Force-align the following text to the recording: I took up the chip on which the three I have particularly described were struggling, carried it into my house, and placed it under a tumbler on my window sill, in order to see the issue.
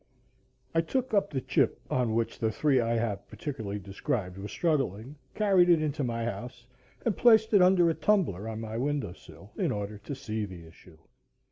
I 0.73 0.81
took 0.81 1.13
up 1.13 1.29
the 1.29 1.41
chip 1.41 1.79
on 1.91 2.15
which 2.15 2.39
the 2.39 2.49
three 2.51 2.79
I 2.79 2.95
have 2.95 3.27
particularly 3.27 3.77
described 3.77 4.35
were 4.35 4.47
struggling, 4.47 5.15
carried 5.35 5.69
it 5.69 5.79
into 5.79 6.03
my 6.03 6.23
house, 6.25 6.65
and 7.05 7.15
placed 7.15 7.53
it 7.53 7.61
under 7.61 7.87
a 7.87 7.93
tumbler 7.93 8.49
on 8.49 8.61
my 8.61 8.77
window 8.79 9.13
sill, 9.13 9.51
in 9.59 9.71
order 9.71 9.99
to 9.99 10.15
see 10.15 10.45
the 10.45 10.65
issue. 10.65 10.97